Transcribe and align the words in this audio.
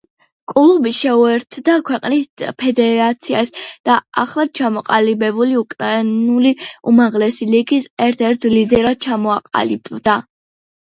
კლუბი 0.51 0.91
შეუერთდა 0.99 1.73
ქვეყნის 1.89 2.29
ფედერაციას 2.61 3.53
და 3.89 3.99
ახლად 4.23 4.55
ჩამოყალიბებული 4.61 5.57
უკრაინული 5.63 6.55
უმაღლესი 6.93 7.51
ლიგის 7.57 7.89
ერთ-ერთ 8.09 8.53
ლიდერად 8.59 9.05
ჩამოყალიბდა. 9.07 10.21